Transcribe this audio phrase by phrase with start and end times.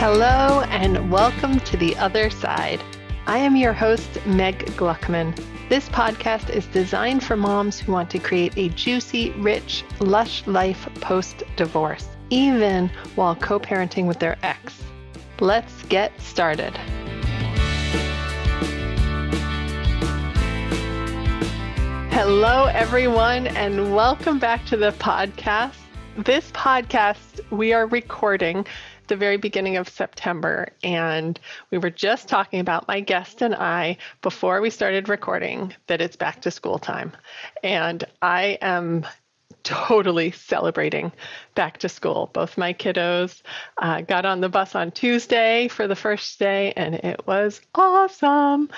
[0.00, 2.80] Hello, and welcome to The Other Side.
[3.26, 5.36] I am your host, Meg Gluckman.
[5.68, 10.88] This podcast is designed for moms who want to create a juicy, rich, lush life
[11.00, 14.80] post divorce, even while co parenting with their ex.
[15.40, 16.76] Let's get started.
[22.12, 25.74] Hello, everyone, and welcome back to the podcast.
[26.18, 28.64] This podcast we are recording
[29.08, 31.38] the very beginning of September, and
[31.70, 36.16] we were just talking about my guest and I before we started recording that it's
[36.16, 37.12] back to school time.
[37.62, 39.06] And I am
[39.64, 41.12] totally celebrating
[41.54, 42.30] back to school.
[42.32, 43.42] Both my kiddos
[43.78, 48.70] uh, got on the bus on Tuesday for the first day, and it was awesome.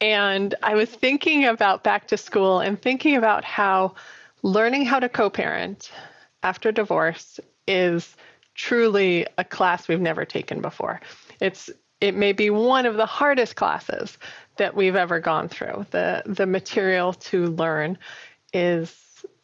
[0.00, 3.94] And I was thinking about back to school and thinking about how
[4.42, 5.90] learning how to co parent
[6.42, 8.14] after divorce is
[8.54, 11.00] truly a class we've never taken before.
[11.40, 11.70] It's
[12.00, 14.18] it may be one of the hardest classes
[14.56, 15.86] that we've ever gone through.
[15.90, 17.98] The the material to learn
[18.52, 18.94] is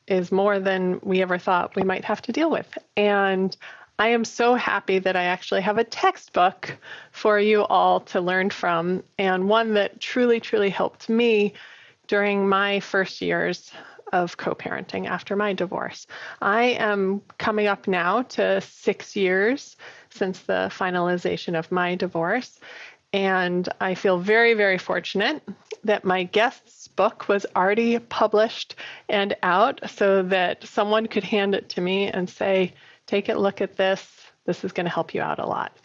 [0.06, 2.76] is more than we ever thought we might have to deal with.
[2.96, 3.56] And
[3.98, 6.76] I am so happy that I actually have a textbook
[7.12, 11.52] for you all to learn from, and one that truly, truly helped me
[12.08, 13.70] during my first years
[14.12, 16.06] of co parenting after my divorce.
[16.41, 19.77] I am coming up now to six years
[20.11, 22.61] since the finalization of my divorce.
[23.12, 25.42] And I feel very, very fortunate
[25.83, 28.77] that my guest's book was already published
[29.08, 32.72] and out so that someone could hand it to me and say,
[33.06, 34.08] take a look at this.
[34.47, 35.77] This is going to help you out a lot.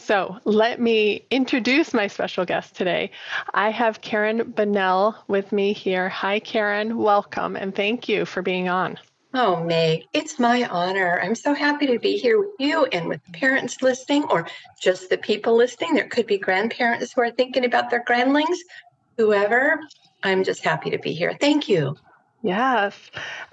[0.00, 3.10] So let me introduce my special guest today.
[3.52, 6.08] I have Karen Bonnell with me here.
[6.08, 6.96] Hi, Karen.
[6.96, 8.98] Welcome and thank you for being on.
[9.34, 11.20] Oh, Meg, it's my honor.
[11.22, 14.48] I'm so happy to be here with you and with parents listening, or
[14.80, 15.94] just the people listening.
[15.94, 18.58] There could be grandparents who are thinking about their grandlings,
[19.18, 19.80] whoever.
[20.24, 21.36] I'm just happy to be here.
[21.40, 21.96] Thank you.
[22.42, 22.98] Yes.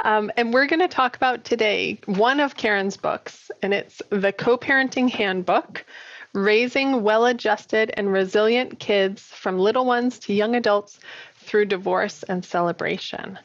[0.04, 4.32] Um, and we're going to talk about today one of Karen's books, and it's the
[4.32, 5.86] Co Parenting Handbook
[6.34, 11.00] Raising Well Adjusted and Resilient Kids from Little Ones to Young Adults
[11.36, 13.40] Through Divorce and Separation.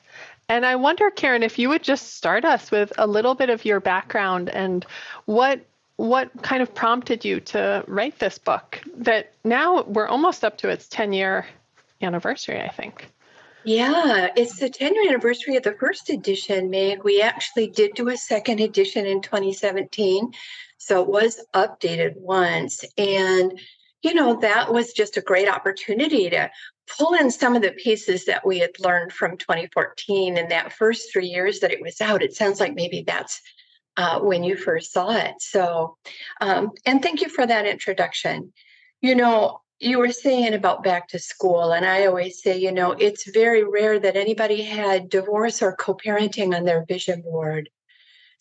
[0.48, 3.64] And I wonder, Karen, if you would just start us with a little bit of
[3.64, 4.84] your background and
[5.24, 5.60] what
[5.96, 10.68] what kind of prompted you to write this book that now we're almost up to
[10.68, 11.46] its 10 year
[12.00, 13.08] anniversary, I think.
[13.64, 17.04] Yeah, it's the 10 year anniversary of the first edition, Meg.
[17.04, 20.32] We actually did do a second edition in 2017.
[20.82, 22.84] So it was updated once.
[22.98, 23.58] And,
[24.02, 26.50] you know, that was just a great opportunity to
[26.98, 31.12] pull in some of the pieces that we had learned from 2014 and that first
[31.12, 32.22] three years that it was out.
[32.22, 33.40] It sounds like maybe that's
[33.96, 35.34] uh, when you first saw it.
[35.38, 35.96] So,
[36.40, 38.52] um, and thank you for that introduction.
[39.00, 42.92] You know, you were saying about back to school, and I always say, you know,
[42.92, 47.68] it's very rare that anybody had divorce or co parenting on their vision board.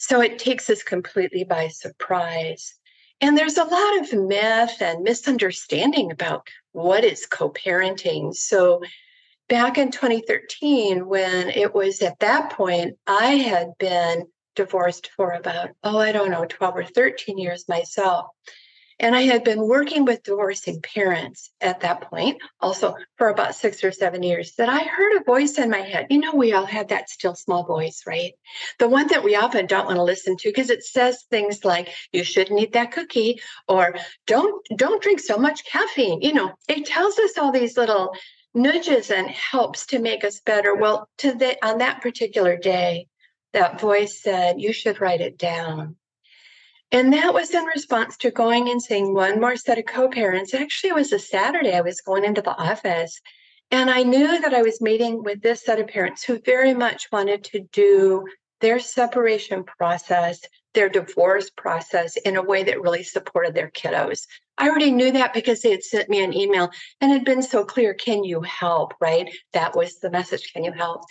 [0.02, 2.74] So it takes us completely by surprise.
[3.22, 8.34] And there's a lot of myth and misunderstanding about what is co parenting.
[8.34, 8.82] So
[9.48, 14.26] back in 2013, when it was at that point, I had been
[14.56, 18.26] divorced for about, oh, I don't know, 12 or 13 years myself.
[19.02, 23.84] And I had been working with divorcing parents at that point, also for about six
[23.84, 26.06] or seven years, that I heard a voice in my head.
[26.12, 28.34] You know, we all have that still small voice, right?
[28.78, 31.90] The one that we often don't want to listen to because it says things like,
[32.14, 33.96] you shouldn't eat that cookie, or
[34.28, 36.22] don't don't drink so much caffeine.
[36.22, 38.14] You know, it tells us all these little
[38.54, 40.76] nudges and helps to make us better.
[40.76, 43.08] Well, to the on that particular day,
[43.54, 45.96] that voice said, you should write it down.
[46.92, 50.54] And that was in response to going and seeing one more set of co parents.
[50.54, 51.74] Actually, it was a Saturday.
[51.74, 53.20] I was going into the office
[53.72, 57.08] and I knew that I was meeting with this set of parents who very much
[57.12, 58.26] wanted to do
[58.62, 60.40] their separation process,
[60.74, 64.28] their divorce process in a way that really supported their kiddos.
[64.58, 66.70] I already knew that because they had sent me an email
[67.02, 68.94] and had been so clear, can you help?
[69.02, 69.30] Right?
[69.54, 71.02] That was the message, can you help?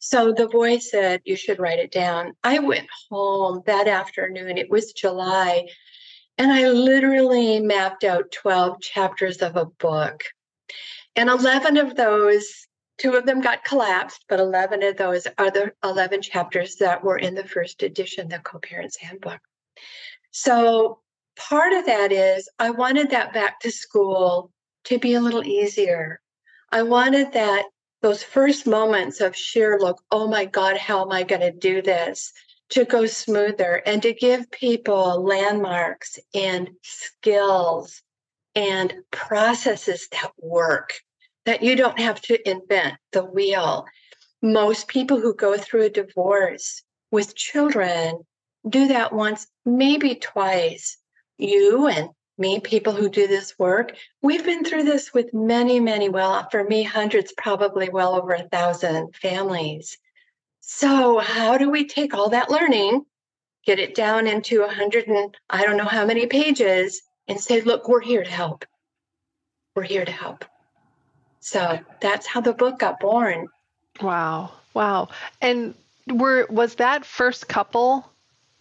[0.00, 2.34] So the boy said, You should write it down.
[2.44, 4.58] I went home that afternoon.
[4.58, 5.68] It was July.
[6.38, 10.22] And I literally mapped out 12 chapters of a book.
[11.14, 12.66] And 11 of those,
[12.98, 17.34] two of them got collapsed, but 11 of those the 11 chapters that were in
[17.34, 19.40] the first edition, the Co Parents Handbook.
[20.30, 21.00] So
[21.36, 24.50] part of that is I wanted that back to school
[24.84, 26.20] to be a little easier.
[26.70, 27.66] I wanted that
[28.02, 31.82] those first moments of sheer look, oh my God, how am I going to do
[31.82, 32.32] this?
[32.68, 38.02] to go smoother and to give people landmarks and skills
[38.54, 40.94] and processes that work,
[41.46, 43.86] that you don't have to invent the wheel.
[44.42, 48.18] Most people who go through a divorce with children
[48.68, 50.98] do that once, maybe twice.
[51.38, 56.08] You and me, people who do this work, we've been through this with many, many,
[56.08, 59.96] well, for me, hundreds, probably well over a thousand families.
[60.60, 63.06] So, how do we take all that learning,
[63.64, 67.60] get it down into a hundred and I don't know how many pages, and say,
[67.60, 68.64] look, we're here to help.
[69.74, 70.44] We're here to help.
[71.46, 73.46] So that's how the book got born.
[74.00, 74.50] Wow.
[74.74, 75.10] Wow.
[75.40, 75.76] And
[76.08, 78.04] were was that first couple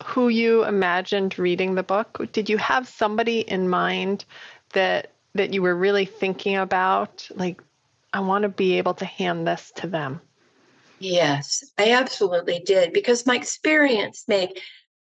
[0.04, 2.30] who you imagined reading the book?
[2.32, 4.26] Did you have somebody in mind
[4.74, 7.60] that that you were really thinking about like
[8.14, 10.22] I want to be able to hand this to them?
[11.00, 14.60] Yes, I absolutely did because my experience Meg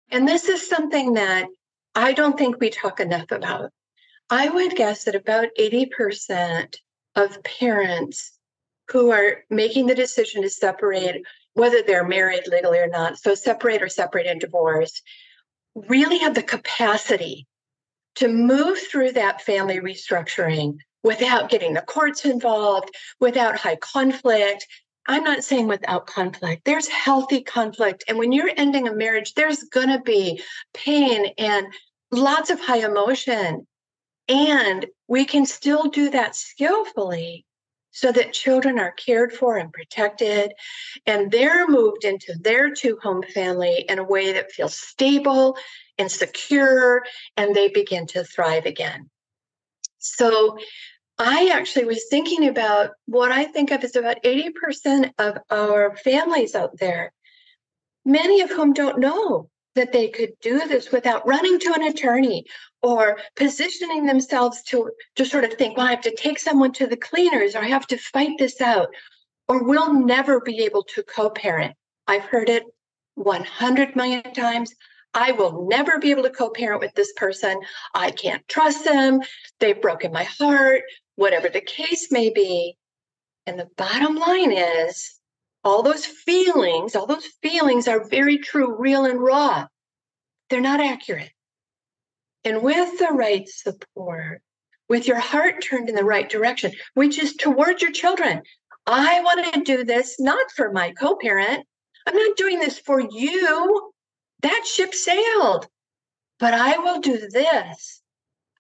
[0.10, 1.48] and this is something that
[1.96, 3.72] I don't think we talk enough about.
[4.30, 6.76] I would guess that about 80%
[7.16, 8.38] of parents
[8.90, 11.24] who are making the decision to separate,
[11.54, 15.02] whether they're married legally or not, so separate or separate and divorce,
[15.76, 17.48] really have the capacity
[18.16, 24.68] to move through that family restructuring without getting the courts involved, without high conflict,
[25.08, 26.64] I'm not saying without conflict.
[26.66, 28.04] There's healthy conflict.
[28.08, 30.42] And when you're ending a marriage, there's going to be
[30.74, 31.68] pain and
[32.12, 33.66] lots of high emotion.
[34.28, 37.46] And we can still do that skillfully
[37.92, 40.54] so that children are cared for and protected
[41.06, 45.58] and they're moved into their two home family in a way that feels stable
[45.98, 47.04] and secure
[47.36, 49.10] and they begin to thrive again.
[50.00, 50.58] So
[51.18, 56.56] I actually was thinking about what I think of as about 80% of our families
[56.56, 57.14] out there,
[58.06, 62.46] many of whom don't know that they could do this without running to an attorney
[62.82, 66.88] or positioning themselves to, to sort of think, well, I have to take someone to
[66.88, 68.90] the cleaners or I have to fight this out,
[69.48, 71.76] or we'll never be able to co parent.
[72.08, 72.64] I've heard it
[73.16, 74.74] 100 million times.
[75.14, 77.60] I will never be able to co parent with this person.
[77.94, 79.20] I can't trust them.
[79.60, 80.84] They've broken my heart
[81.22, 82.78] whatever the case may be.
[83.46, 85.20] And the bottom line is
[85.64, 89.68] all those feelings, all those feelings are very true, real, and raw.
[90.50, 91.32] They're not accurate.
[92.44, 94.42] And with the right support,
[94.90, 98.42] with your heart turned in the right direction, which is towards your children,
[98.88, 101.66] I want to do this not for my co parent.
[102.08, 103.94] I'm not doing this for you.
[104.42, 105.68] That ship sailed.
[106.40, 108.02] But I will do this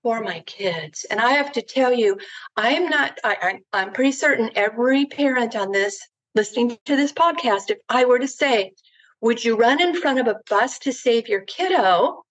[0.03, 1.06] for my kids.
[1.09, 2.19] And I have to tell you,
[2.56, 6.00] I am not, I, I, I'm pretty certain every parent on this
[6.36, 8.74] listening to this podcast, if I were to say,
[9.22, 12.24] would you run in front of a bus to save your kiddo?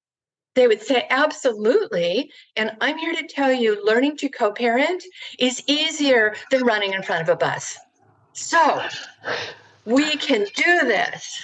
[0.54, 2.30] They would say, absolutely.
[2.56, 5.04] And I'm here to tell you, learning to co parent
[5.38, 7.78] is easier than running in front of a bus.
[8.32, 8.82] So
[9.84, 11.40] we can do this.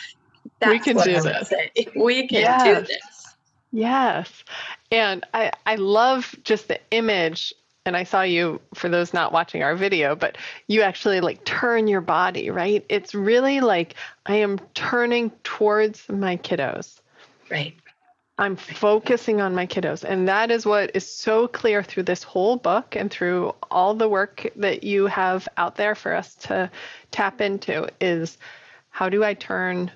[0.59, 1.53] That's we can do this.
[1.95, 2.65] We can yes.
[2.65, 3.37] do this.
[3.73, 4.45] Yes.
[4.91, 7.53] And I, I love just the image.
[7.87, 10.37] And I saw you, for those not watching our video, but
[10.67, 12.85] you actually like turn your body, right?
[12.89, 13.95] It's really like
[14.27, 17.01] I am turning towards my kiddos.
[17.51, 17.75] Right.
[18.39, 20.05] I'm focusing on my kiddos.
[20.05, 24.09] And that is what is so clear through this whole book and through all the
[24.09, 26.71] work that you have out there for us to
[27.13, 28.37] tap into is
[28.91, 29.91] how do I turn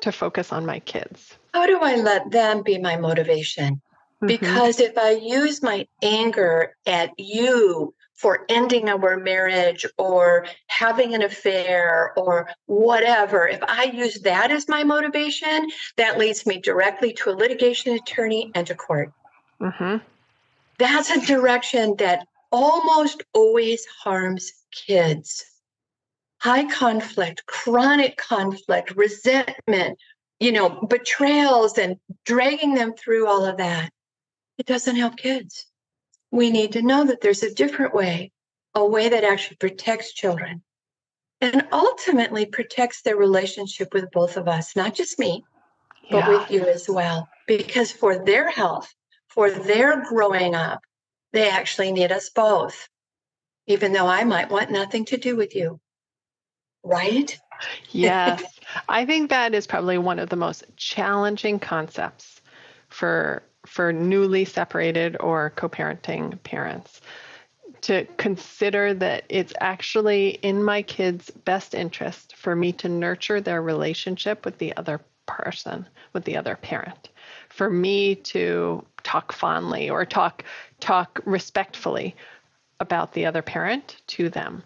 [0.00, 1.36] to focus on my kids?
[1.54, 3.80] How do I let them be my motivation?
[4.22, 4.28] Mm-hmm.
[4.28, 11.22] Because if I use my anger at you for ending our marriage or having an
[11.22, 17.30] affair or whatever, if I use that as my motivation, that leads me directly to
[17.30, 19.12] a litigation attorney and to court.
[19.60, 19.98] Mm-hmm.
[20.78, 25.44] That's a direction that almost always harms kids.
[26.38, 29.98] High conflict, chronic conflict, resentment,
[30.40, 33.90] you know, betrayals and dragging them through all of that
[34.58, 35.66] it doesn't help kids.
[36.30, 38.32] We need to know that there's a different way,
[38.74, 40.62] a way that actually protects children
[41.40, 45.44] and ultimately protects their relationship with both of us, not just me,
[46.10, 46.28] but yeah.
[46.28, 47.28] with you as well.
[47.46, 48.92] Because for their health,
[49.28, 50.80] for their growing up,
[51.32, 52.88] they actually need us both,
[53.66, 55.78] even though I might want nothing to do with you.
[56.82, 57.38] Right?
[57.90, 58.42] Yes.
[58.88, 62.40] I think that is probably one of the most challenging concepts
[62.88, 67.00] for for newly separated or co parenting parents
[67.82, 73.62] to consider that it's actually in my kids' best interest for me to nurture their
[73.62, 77.10] relationship with the other person, with the other parent.
[77.48, 80.44] For me to talk fondly or talk
[80.80, 82.16] talk respectfully
[82.80, 84.62] about the other parent to them,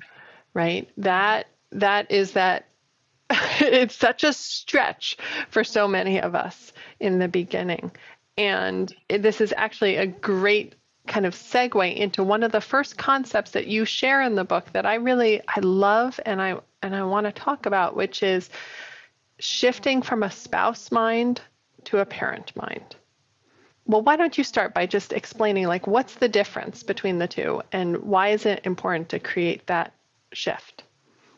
[0.55, 0.89] right?
[0.97, 2.67] That that is that
[3.61, 5.17] it's such a stretch
[5.49, 7.93] for so many of us in the beginning.
[8.41, 10.75] And this is actually a great
[11.07, 14.73] kind of segue into one of the first concepts that you share in the book
[14.73, 18.49] that I really I love and I and I want to talk about which is
[19.39, 21.43] shifting from a spouse mind
[21.85, 22.97] to a parent mind.
[23.85, 27.61] Well, why don't you start by just explaining like what's the difference between the two
[27.73, 29.93] and why is it important to create that
[30.33, 30.85] shift?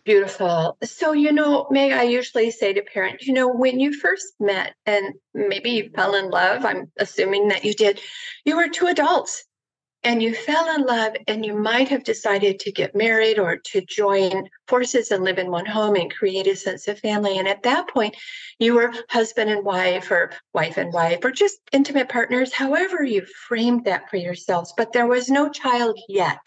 [0.05, 0.79] Beautiful.
[0.83, 4.75] So, you know, Meg, I usually say to parents, you know, when you first met
[4.85, 8.01] and maybe you fell in love, I'm assuming that you did,
[8.45, 9.45] you were two adults
[10.03, 13.81] and you fell in love and you might have decided to get married or to
[13.83, 17.39] join forces and live in one home and create a sense of family.
[17.39, 18.17] And at that point,
[18.59, 23.25] you were husband and wife or wife and wife or just intimate partners, however you
[23.47, 24.75] framed that for yourselves.
[24.77, 26.41] But there was no child yet.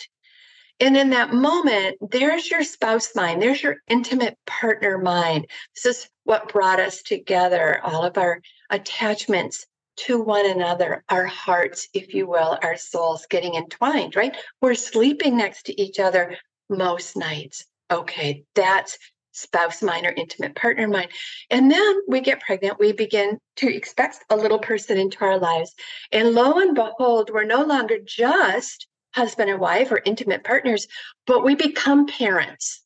[0.79, 5.47] And in that moment, there's your spouse mind, there's your intimate partner mind.
[5.73, 9.65] This is what brought us together, all of our attachments
[9.97, 14.35] to one another, our hearts, if you will, our souls getting entwined, right?
[14.61, 16.35] We're sleeping next to each other
[16.69, 17.65] most nights.
[17.89, 18.97] Okay, that's
[19.31, 21.09] spouse mind or intimate partner mind.
[21.49, 25.73] And then we get pregnant, we begin to expect a little person into our lives.
[26.11, 30.87] And lo and behold, we're no longer just husband and wife or intimate partners,
[31.25, 32.81] but we become parents.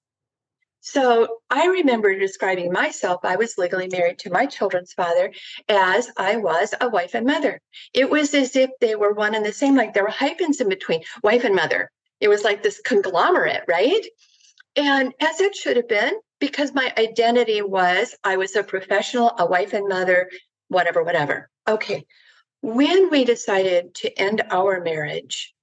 [0.81, 5.33] So I remember describing myself, I was legally married to my children's father
[5.67, 7.59] as I was a wife and mother.
[7.93, 10.69] It was as if they were one and the same, like there were hyphens in
[10.69, 11.91] between wife and mother.
[12.21, 14.05] It was like this conglomerate, right?
[14.75, 19.45] And as it should have been, because my identity was I was a professional, a
[19.45, 20.29] wife and mother,
[20.69, 21.49] whatever, whatever.
[21.67, 22.05] Okay.
[22.61, 25.53] When we decided to end our marriage,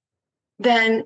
[0.59, 1.03] then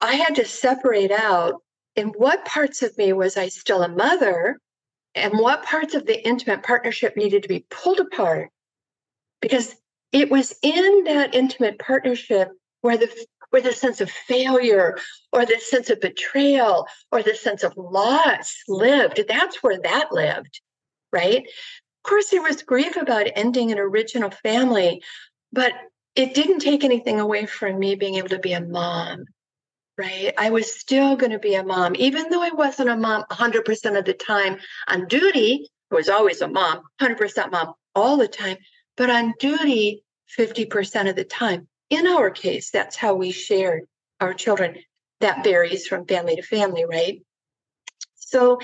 [0.00, 1.62] I had to separate out
[1.94, 4.58] in what parts of me was I still a mother
[5.14, 8.50] and what parts of the intimate partnership needed to be pulled apart.
[9.40, 9.74] Because
[10.12, 12.50] it was in that intimate partnership
[12.82, 13.10] where the
[13.50, 14.98] where the sense of failure
[15.32, 19.20] or the sense of betrayal or the sense of loss lived.
[19.28, 20.60] That's where that lived
[21.16, 21.42] right?
[21.44, 25.02] Of course there was grief about ending an original family
[25.52, 25.72] but
[26.16, 29.24] it didn't take anything away from me being able to be a mom
[29.98, 30.34] right?
[30.36, 33.98] I was still going to be a mom even though i wasn't a mom 100%
[33.98, 34.58] of the time
[34.88, 38.56] on duty i was always a mom 100% mom all the time
[38.96, 40.02] but on duty
[40.38, 41.68] 50% of the time.
[41.90, 43.84] In our case that's how we shared
[44.20, 44.76] our children.
[45.20, 47.22] That varies from family to family right?
[48.16, 48.58] So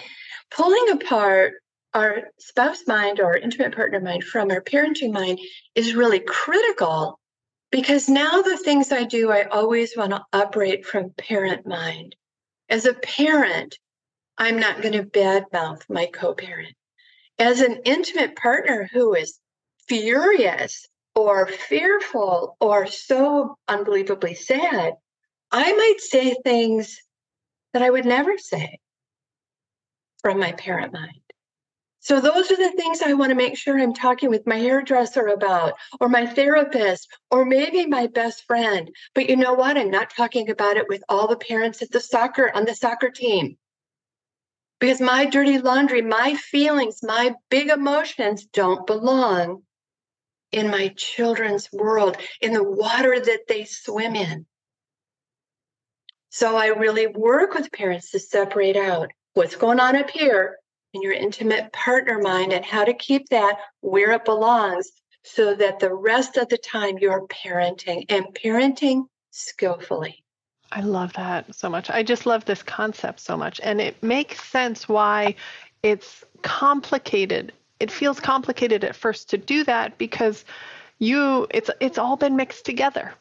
[0.50, 1.54] pulling apart
[1.94, 5.38] our spouse mind or intimate partner mind from our parenting mind
[5.74, 7.20] is really critical
[7.72, 12.14] because now the things I do, I always want to operate from parent mind.
[12.68, 13.78] As a parent,
[14.38, 16.74] I'm not going to badmouth my co parent.
[17.38, 19.40] As an intimate partner who is
[19.88, 24.92] furious or fearful or so unbelievably sad,
[25.50, 27.00] I might say things
[27.72, 28.78] that I would never say
[30.20, 31.21] from my parent mind.
[32.04, 35.28] So those are the things I want to make sure I'm talking with my hairdresser
[35.28, 38.90] about, or my therapist, or maybe my best friend.
[39.14, 39.78] But you know what?
[39.78, 43.08] I'm not talking about it with all the parents at the soccer on the soccer
[43.08, 43.56] team.
[44.80, 49.62] Because my dirty laundry, my feelings, my big emotions don't belong
[50.50, 54.44] in my children's world, in the water that they swim in.
[56.30, 60.56] So I really work with parents to separate out what's going on up here
[60.94, 64.90] in your intimate partner mind and how to keep that where it belongs
[65.24, 70.22] so that the rest of the time you're parenting and parenting skillfully.
[70.70, 71.90] I love that so much.
[71.90, 73.60] I just love this concept so much.
[73.62, 75.34] And it makes sense why
[75.82, 77.52] it's complicated.
[77.78, 80.44] It feels complicated at first to do that because
[80.98, 83.12] you it's it's all been mixed together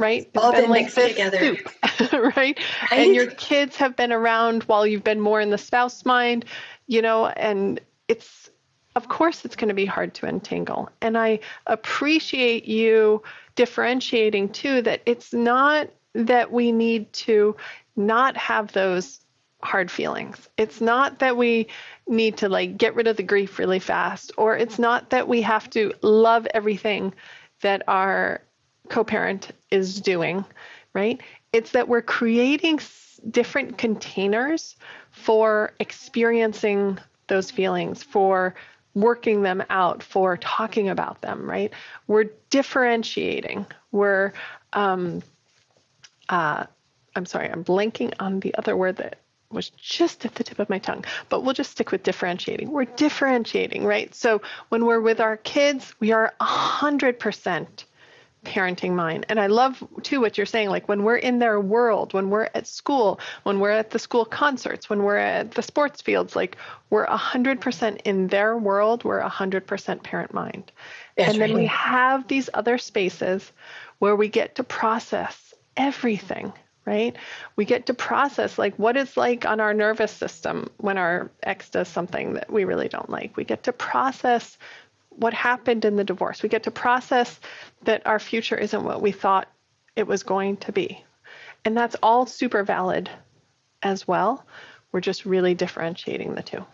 [0.00, 0.28] right?
[0.34, 2.34] It's all been, been like mixed together, soup, right?
[2.34, 2.58] right?
[2.90, 6.44] And your kids have been around while you've been more in the spouse mind
[6.90, 8.50] you know, and it's,
[8.96, 10.90] of course, it's going to be hard to untangle.
[11.00, 11.38] And I
[11.68, 13.22] appreciate you
[13.54, 17.54] differentiating too that it's not that we need to
[17.94, 19.20] not have those
[19.62, 20.48] hard feelings.
[20.56, 21.68] It's not that we
[22.08, 25.42] need to like get rid of the grief really fast, or it's not that we
[25.42, 27.14] have to love everything
[27.60, 28.42] that our
[28.88, 30.44] co parent is doing,
[30.94, 31.20] right?
[31.52, 32.80] It's that we're creating
[33.30, 34.76] different containers
[35.10, 36.98] for experiencing
[37.28, 38.54] those feelings, for
[38.94, 41.72] working them out, for talking about them, right?
[42.06, 43.66] We're differentiating.
[43.92, 44.32] We're,
[44.72, 45.22] um,
[46.28, 46.66] uh,
[47.14, 50.70] I'm sorry, I'm blanking on the other word that was just at the tip of
[50.70, 52.70] my tongue, but we'll just stick with differentiating.
[52.70, 54.14] We're differentiating, right?
[54.14, 57.84] So when we're with our kids, we are 100%
[58.44, 59.26] parenting mind.
[59.28, 62.48] And I love too what you're saying like when we're in their world, when we're
[62.54, 66.56] at school, when we're at the school concerts, when we're at the sports fields, like
[66.88, 70.72] we're 100% in their world, we're 100% parent mind.
[71.16, 71.58] That's and then right.
[71.60, 73.52] we have these other spaces
[73.98, 76.52] where we get to process everything,
[76.86, 77.16] right?
[77.56, 81.68] We get to process like what it's like on our nervous system when our ex
[81.68, 83.36] does something that we really don't like.
[83.36, 84.56] We get to process
[85.20, 86.42] what happened in the divorce.
[86.42, 87.38] We get to process
[87.82, 89.48] that our future isn't what we thought
[89.94, 91.04] it was going to be.
[91.64, 93.10] And that's all super valid
[93.82, 94.44] as well.
[94.92, 96.64] We're just really differentiating the two.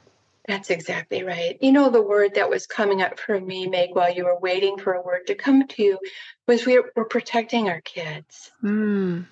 [0.47, 1.59] That's exactly right.
[1.61, 4.79] You know, the word that was coming up for me, Meg, while you were waiting
[4.79, 5.99] for a word to come to you,
[6.47, 8.53] was we we're protecting our kids.
[8.63, 9.27] Mm.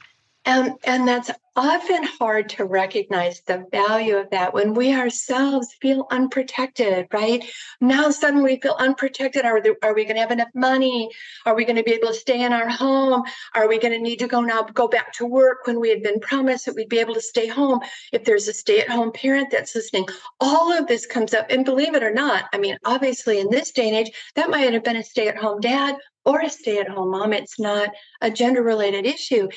[0.47, 6.07] And, and that's often hard to recognize the value of that when we ourselves feel
[6.11, 7.45] unprotected, right?
[7.81, 9.45] Now suddenly we feel unprotected.
[9.45, 11.09] Are, there, are we going to have enough money?
[11.47, 13.23] Are we going to be able to stay in our home?
[13.55, 16.03] Are we going to need to go now go back to work when we had
[16.03, 17.81] been promised that we'd be able to stay home?
[18.13, 20.09] If there's a stay-at-home parent that's listening,
[20.41, 21.47] all of this comes up.
[21.51, 24.73] And believe it or not, I mean, obviously in this day and age, that might
[24.73, 27.33] have been a stay-at-home dad or a stay-at-home mom.
[27.33, 29.49] It's not a gender-related issue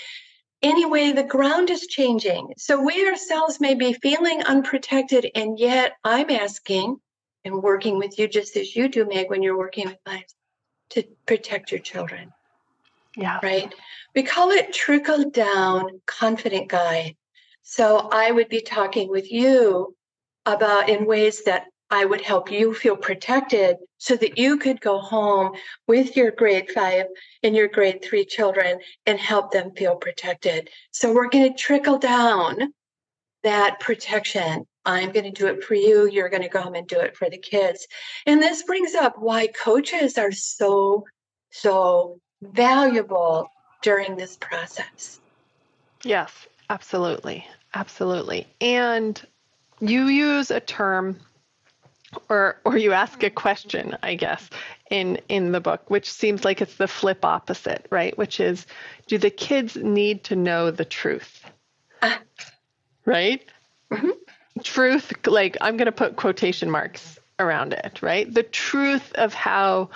[0.62, 2.54] anyway, the ground is changing.
[2.58, 6.98] So we ourselves may be feeling unprotected, and yet I'm asking
[7.46, 10.36] and working with you just as you do, Meg, when you're working with lives
[10.92, 12.32] to protect your children.
[13.16, 13.40] Yeah.
[13.42, 13.74] Right.
[14.16, 17.16] We call it trickle down confident guide.
[17.64, 19.96] So I would be talking with you
[20.46, 25.00] about in ways that I would help you feel protected so that you could go
[25.00, 25.56] home
[25.88, 27.06] with your grade five
[27.44, 30.70] and your grade three children and help them feel protected.
[30.92, 32.74] So we're going to trickle down
[33.44, 34.66] that protection.
[34.86, 36.10] I'm going to do it for you.
[36.10, 37.88] You're going to go home and do it for the kids.
[38.26, 41.06] And this brings up why coaches are so,
[41.52, 43.50] so valuable
[43.82, 45.20] during this process.
[46.04, 46.32] Yes,
[46.70, 47.48] absolutely.
[47.74, 48.48] Absolutely.
[48.60, 49.22] And
[49.80, 51.20] you use a term
[52.30, 54.50] or or you ask a question i guess
[54.90, 58.18] in in the book which seems like it's the flip opposite right?
[58.18, 58.66] Which is
[59.08, 61.44] do the kids need to know the truth?
[62.02, 62.18] Uh,
[63.06, 63.44] right?
[63.92, 64.62] Mm-hmm.
[64.64, 68.32] truth like i'm going to put quotation marks around it right?
[68.32, 69.90] The truth of how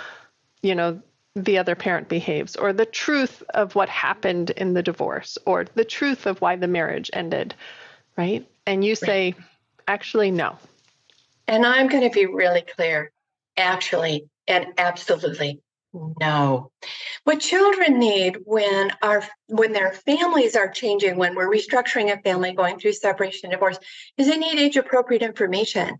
[0.61, 1.01] you know
[1.35, 5.85] the other parent behaves or the truth of what happened in the divorce or the
[5.85, 7.55] truth of why the marriage ended
[8.17, 8.45] right?
[8.67, 9.45] And you say right.
[9.87, 10.57] actually no
[11.51, 13.11] and I'm going to be really clear
[13.57, 15.59] actually, and absolutely
[15.93, 16.71] no.
[17.25, 22.53] What children need when our when their families are changing, when we're restructuring a family,
[22.53, 23.77] going through separation and divorce,
[24.17, 25.97] is they need age appropriate information.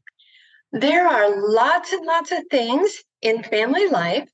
[0.71, 4.29] There are lots and lots of things in family life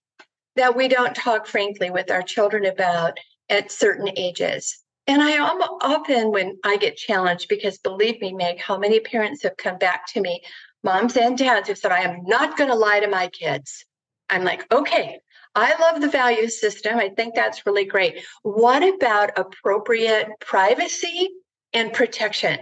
[0.56, 3.18] that we don't talk frankly with our children about
[3.50, 4.84] at certain ages.
[5.08, 9.42] And I am often, when I get challenged, because believe me, Meg, how many parents
[9.44, 10.44] have come back to me
[10.84, 13.86] moms and dads who said, I am not going to lie to my kids.
[14.30, 15.20] I'm like, okay,
[15.56, 16.98] I love the value system.
[16.98, 18.24] I think that's really great.
[18.44, 21.30] What about appropriate privacy
[21.74, 22.60] and protection?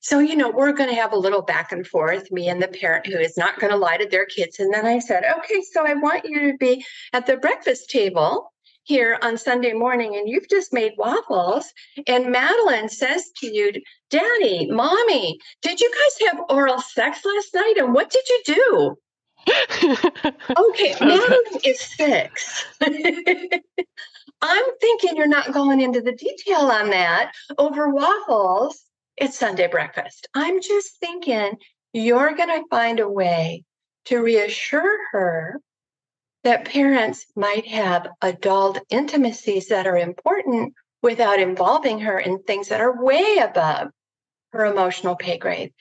[0.00, 2.66] So, you know, we're going to have a little back and forth, me and the
[2.66, 4.58] parent who is not going to lie to their kids.
[4.58, 8.51] And then I said, okay, so I want you to be at the breakfast table
[8.92, 11.72] here on Sunday morning and you've just made waffles.
[12.06, 13.72] And Madeline says to you,
[14.10, 17.76] Daddy, Mommy, did you guys have oral sex last night?
[17.78, 18.96] And what did you do?
[20.58, 22.66] okay, Madeline is six.
[24.42, 28.82] I'm thinking you're not going into the detail on that over waffles.
[29.16, 30.28] It's Sunday breakfast.
[30.34, 31.52] I'm just thinking
[31.94, 33.64] you're going to find a way
[34.04, 35.62] to reassure her
[36.44, 42.80] that parents might have adult intimacies that are important without involving her in things that
[42.80, 43.88] are way above
[44.52, 45.72] her emotional pay grade.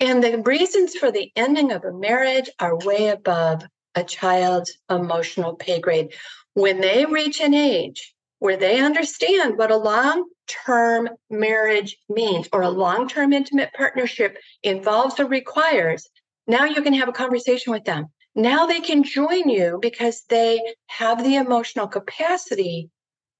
[0.00, 3.62] And the reasons for the ending of a marriage are way above
[3.94, 6.14] a child's emotional pay grade.
[6.54, 12.62] When they reach an age where they understand what a long term marriage means or
[12.62, 16.08] a long term intimate partnership involves or requires,
[16.46, 18.06] now you can have a conversation with them
[18.38, 22.88] now they can join you because they have the emotional capacity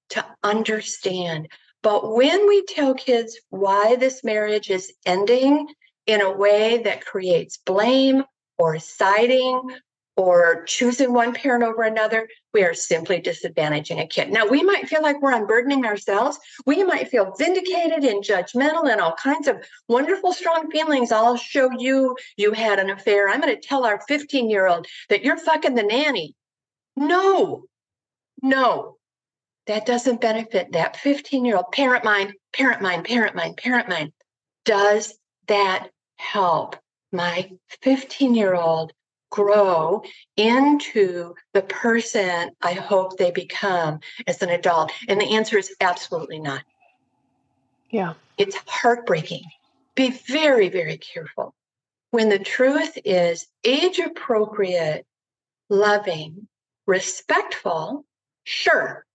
[0.09, 1.47] to understand.
[1.81, 5.67] But when we tell kids why this marriage is ending
[6.05, 8.23] in a way that creates blame
[8.57, 9.61] or siding
[10.19, 14.29] or choosing one parent over another, we are simply disadvantaging a kid.
[14.29, 16.37] Now, we might feel like we're unburdening ourselves.
[16.65, 21.13] We might feel vindicated and judgmental and all kinds of wonderful, strong feelings.
[21.13, 23.29] I'll show you you had an affair.
[23.29, 26.35] I'm going to tell our 15 year old that you're fucking the nanny.
[26.97, 27.63] No,
[28.43, 28.97] no,
[29.67, 34.11] that doesn't benefit that 15 year old parent mind, parent mind, parent mind, parent mind.
[34.65, 36.75] Does that help
[37.13, 37.49] my
[37.81, 38.91] 15 year old
[39.29, 40.03] grow
[40.37, 44.91] into the person I hope they become as an adult?
[45.07, 46.63] And the answer is absolutely not.
[47.89, 48.13] Yeah.
[48.37, 49.43] It's heartbreaking.
[49.95, 51.53] Be very, very careful.
[52.11, 55.05] When the truth is age appropriate,
[55.69, 56.47] loving,
[56.87, 58.05] respectful,
[58.43, 59.05] sure,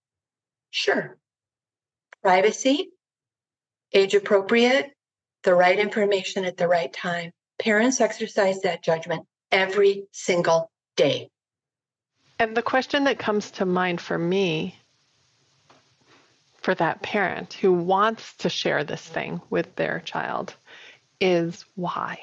[0.70, 1.16] sure.
[2.22, 2.90] Privacy,
[3.92, 4.92] age appropriate,
[5.42, 7.32] the right information at the right time.
[7.58, 11.30] Parents exercise that judgment every single day.
[12.38, 14.76] And the question that comes to mind for me
[16.56, 20.54] for that parent who wants to share this thing with their child
[21.20, 22.18] is why?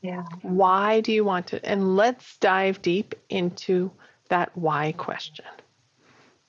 [0.00, 0.24] Yeah.
[0.42, 1.64] Why do you want to?
[1.64, 3.90] And let's dive deep into
[4.28, 5.44] that why question,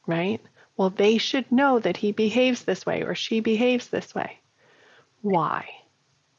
[0.06, 0.40] right?
[0.78, 4.40] Well, they should know that he behaves this way or she behaves this way.
[5.22, 5.68] Why?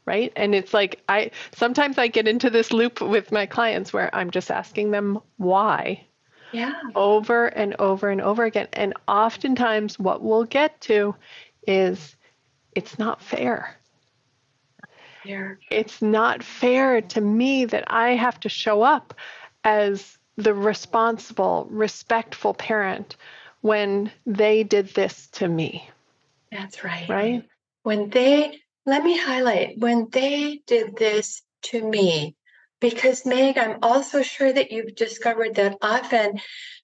[0.08, 0.32] Right?
[0.36, 4.30] And it's like I sometimes I get into this loop with my clients where I'm
[4.30, 6.06] just asking them why.
[6.50, 6.72] Yeah.
[6.94, 8.68] Over and over and over again.
[8.72, 11.14] And oftentimes what we'll get to
[11.66, 12.16] is
[12.74, 13.76] it's not fair.
[15.24, 15.58] Fair.
[15.70, 19.12] It's not fair to me that I have to show up
[19.62, 23.16] as the responsible, respectful parent
[23.60, 25.90] when they did this to me.
[26.50, 27.06] That's right.
[27.10, 27.48] Right?
[27.82, 32.34] When they let me highlight when they did this to me,
[32.80, 36.40] because Meg, I'm also sure that you've discovered that often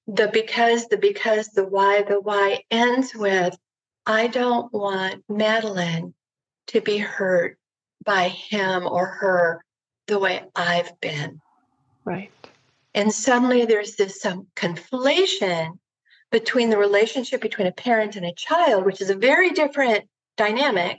[0.06, 3.56] the because, the because, the why, the why ends with
[4.04, 6.12] I don't want Madeline
[6.68, 7.56] to be hurt
[8.04, 9.64] by him or her
[10.06, 11.40] the way I've been.
[12.04, 12.30] Right.
[12.94, 15.78] And suddenly there's this um, conflation
[16.30, 20.04] between the relationship between a parent and a child, which is a very different
[20.36, 20.98] dynamic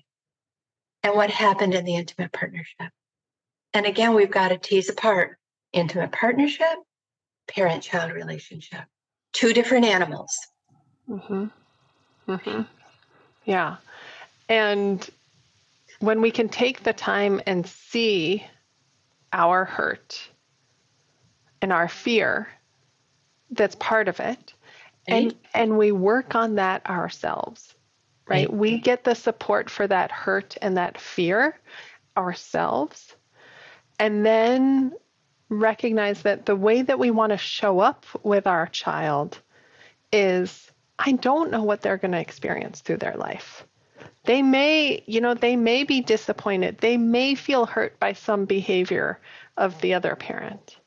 [1.06, 2.90] and what happened in the intimate partnership.
[3.76, 5.38] And again, we've got to tease apart
[5.72, 6.78] intimate partnership,
[7.48, 8.82] parent child relationship,
[9.32, 10.36] two different animals.
[11.08, 11.46] Mm-hmm.
[12.28, 12.62] Mm-hmm.
[13.44, 13.76] Yeah.
[14.50, 15.08] And
[16.00, 18.44] when we can take the time and see
[19.32, 20.28] our hurt
[21.62, 22.48] and our fear
[23.52, 24.56] that's part of it
[25.08, 27.75] and and we work on that ourselves
[28.28, 28.52] right?
[28.52, 31.60] We get the support for that hurt and that fear
[32.18, 33.16] ourselves.
[34.00, 34.94] And then
[35.50, 39.40] recognize that the way that we want to show up with our child
[40.12, 43.66] is I don't know what they're going to experience through their life.
[44.24, 46.80] They may, you know, they may be disappointed.
[46.80, 49.20] They may feel hurt by some behavior
[49.58, 50.78] of the other parent.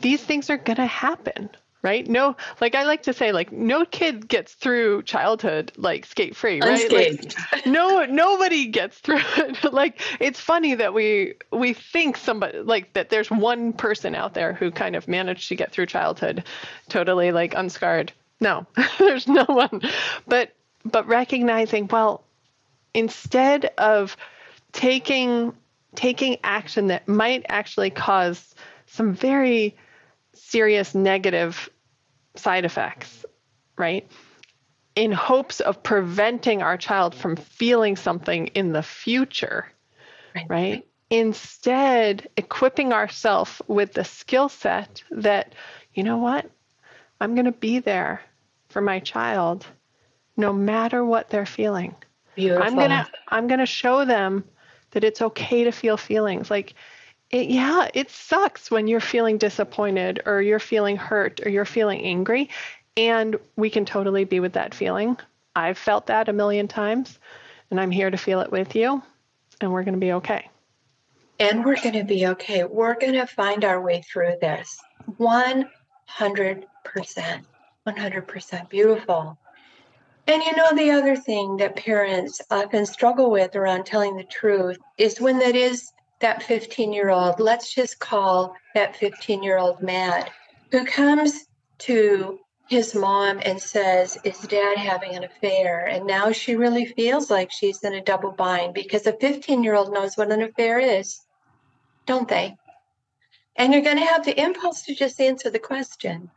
[0.00, 1.50] These things are going to happen
[1.82, 2.06] right?
[2.06, 6.60] No, like I like to say, like no kid gets through childhood like skate free,
[6.60, 6.90] right?
[6.90, 9.64] Like, no, nobody gets through it.
[9.72, 13.10] like it's funny that we we think somebody like that.
[13.10, 16.44] There's one person out there who kind of managed to get through childhood
[16.88, 18.12] totally like unscarred.
[18.40, 18.66] No,
[18.98, 19.82] there's no one.
[20.26, 20.52] But
[20.84, 22.24] but recognizing, well,
[22.94, 24.16] instead of
[24.72, 25.52] taking
[25.94, 28.54] taking action that might actually cause
[28.86, 29.76] some very
[30.36, 31.68] serious negative
[32.36, 33.24] side effects,
[33.76, 34.10] right?
[34.94, 39.66] In hopes of preventing our child from feeling something in the future,
[40.34, 40.46] right?
[40.48, 40.86] right?
[41.10, 45.54] Instead, equipping ourselves with the skill set that,
[45.94, 46.50] you know what,
[47.20, 48.22] I'm going to be there
[48.68, 49.66] for my child
[50.36, 51.94] no matter what they're feeling.
[52.34, 52.62] Beautiful.
[52.62, 54.44] I'm going to I'm going to show them
[54.90, 56.50] that it's okay to feel feelings.
[56.50, 56.74] Like
[57.30, 62.00] it, yeah, it sucks when you're feeling disappointed or you're feeling hurt or you're feeling
[62.02, 62.50] angry.
[62.96, 65.18] And we can totally be with that feeling.
[65.54, 67.18] I've felt that a million times,
[67.70, 69.02] and I'm here to feel it with you,
[69.60, 70.48] and we're going to be okay.
[71.38, 72.64] And we're going to be okay.
[72.64, 74.78] We're going to find our way through this
[75.18, 76.64] 100%.
[77.86, 79.38] 100% beautiful.
[80.26, 84.78] And you know, the other thing that parents often struggle with around telling the truth
[84.98, 89.82] is when that is that 15 year old, let's just call that 15 year old
[89.82, 90.30] Matt,
[90.70, 91.46] who comes
[91.78, 95.86] to his mom and says, Is dad having an affair?
[95.86, 99.74] And now she really feels like she's in a double bind because a 15 year
[99.74, 101.20] old knows what an affair is,
[102.06, 102.56] don't they?
[103.56, 106.30] And you're going to have the impulse to just answer the question.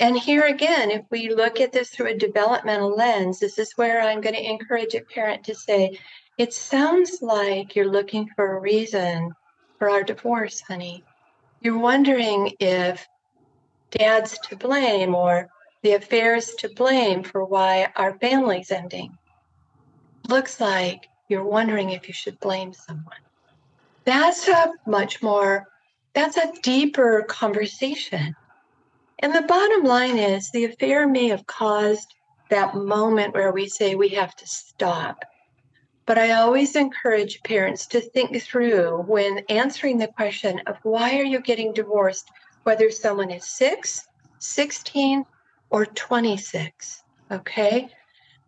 [0.00, 4.00] And here again, if we look at this through a developmental lens, this is where
[4.00, 5.98] I'm going to encourage a parent to say,
[6.42, 9.30] It sounds like you're looking for a reason
[9.78, 11.04] for our divorce, honey.
[11.60, 13.06] You're wondering if
[13.92, 15.46] dad's to blame or
[15.84, 19.16] the affair's to blame for why our family's ending.
[20.28, 23.22] Looks like you're wondering if you should blame someone.
[24.04, 25.68] That's a much more,
[26.12, 28.34] that's a deeper conversation.
[29.20, 32.12] And the bottom line is the affair may have caused
[32.50, 35.24] that moment where we say we have to stop.
[36.04, 41.24] But I always encourage parents to think through when answering the question of why are
[41.24, 42.28] you getting divorced,
[42.64, 44.06] whether someone is six,
[44.38, 45.24] 16,
[45.70, 47.02] or 26.
[47.30, 47.88] Okay?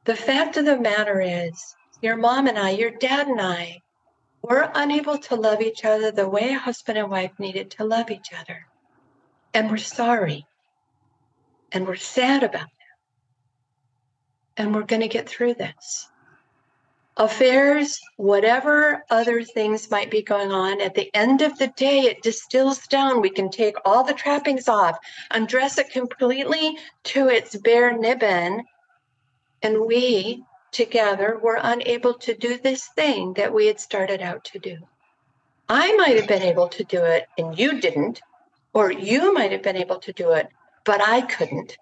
[0.04, 3.80] The fact of the matter is, your mom and I, your dad and I,
[4.42, 8.10] were unable to love each other the way a husband and wife needed to love
[8.10, 8.66] each other.
[9.54, 10.44] And we're sorry.
[11.72, 12.94] And we're sad about that.
[14.56, 16.10] And we're going to get through this.
[17.16, 22.22] Affairs, whatever other things might be going on, at the end of the day, it
[22.22, 23.20] distills down.
[23.20, 24.98] We can take all the trappings off,
[25.31, 28.64] undress it completely to its bare nibbin,
[29.62, 34.59] and we together were unable to do this thing that we had started out to
[34.59, 34.77] do.
[35.68, 38.20] I might have been able to do it and you didn't,
[38.72, 40.48] or you might have been able to do it,
[40.85, 41.79] but I couldn't.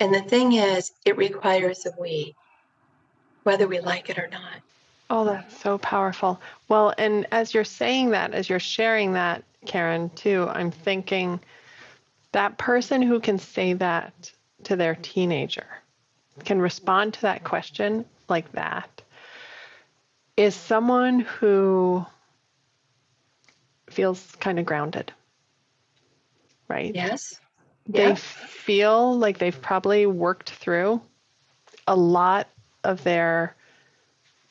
[0.00, 2.34] And the thing is, it requires a we,
[3.48, 4.60] whether we like it or not.
[5.08, 6.38] Oh, that's so powerful.
[6.68, 11.40] Well, and as you're saying that, as you're sharing that, Karen, too, I'm thinking
[12.32, 14.30] that person who can say that
[14.64, 15.64] to their teenager
[16.44, 19.00] can respond to that question like that
[20.36, 22.04] is someone who
[23.88, 25.10] feels kind of grounded,
[26.68, 26.94] right?
[26.94, 27.40] Yes.
[27.86, 28.14] They yeah.
[28.14, 31.00] feel like they've probably worked through
[31.86, 32.46] a lot
[32.84, 33.54] of their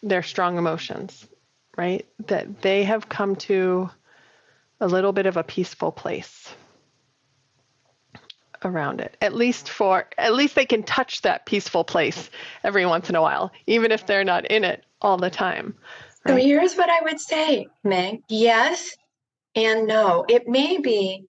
[0.03, 1.27] their strong emotions,
[1.77, 2.05] right?
[2.27, 3.89] That they have come to
[4.79, 6.53] a little bit of a peaceful place
[8.63, 12.29] around it at least for at least they can touch that peaceful place
[12.63, 15.75] every once in a while even if they're not in it all the time
[16.25, 16.33] right?
[16.33, 18.95] so here's what i would say meg yes
[19.55, 21.25] and no it may be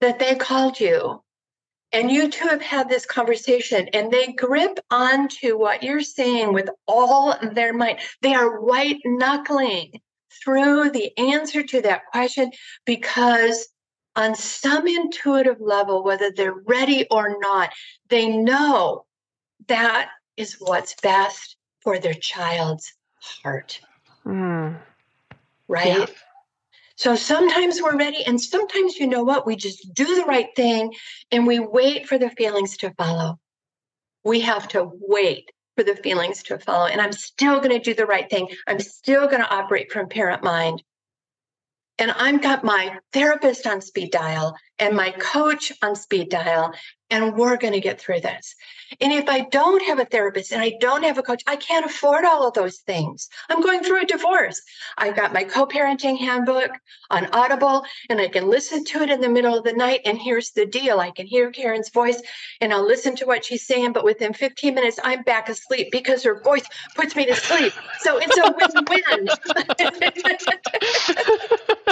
[0.00, 1.22] that they called you
[1.92, 6.68] and you two have had this conversation and they grip onto what you're saying with
[6.86, 9.92] all their might they are white knuckling
[10.42, 12.50] through the answer to that question
[12.84, 13.68] because
[14.16, 17.70] on some intuitive level, whether they're ready or not,
[18.08, 19.04] they know
[19.68, 22.92] that is what's best for their child's
[23.42, 23.80] heart.
[24.26, 24.78] Mm.
[25.68, 25.98] Right?
[25.98, 26.06] Yeah.
[27.00, 30.92] So sometimes we're ready, and sometimes, you know what, we just do the right thing
[31.32, 33.40] and we wait for the feelings to follow.
[34.22, 36.88] We have to wait for the feelings to follow.
[36.88, 38.48] And I'm still going to do the right thing.
[38.66, 40.82] I'm still going to operate from parent mind
[42.00, 46.72] and I've got my therapist on speed dial and my coach on speed dial,
[47.10, 48.54] and we're going to get through this.
[49.00, 51.86] And if I don't have a therapist and I don't have a coach, I can't
[51.86, 53.28] afford all of those things.
[53.48, 54.60] I'm going through a divorce.
[54.98, 56.70] I've got my co parenting handbook
[57.10, 60.00] on Audible, and I can listen to it in the middle of the night.
[60.04, 62.20] And here's the deal I can hear Karen's voice
[62.60, 66.22] and I'll listen to what she's saying, but within 15 minutes, I'm back asleep because
[66.24, 67.72] her voice puts me to sleep.
[68.00, 69.28] So it's a win win.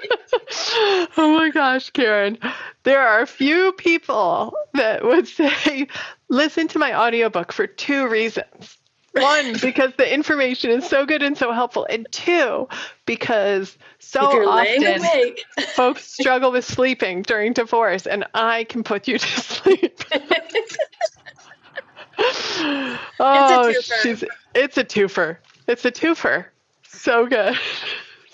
[1.16, 2.38] oh my gosh, Karen.
[2.84, 5.88] There are a few people that would say,
[6.28, 8.78] listen to my audiobook for two reasons.
[9.12, 11.86] One, because the information is so good and so helpful.
[11.88, 12.68] And two,
[13.06, 15.34] because so often
[15.74, 20.00] folks struggle with sleeping during divorce, and I can put you to sleep.
[23.20, 25.38] oh, it's a she's it's a twofer.
[25.66, 26.46] It's a twofer.
[26.86, 27.58] So good.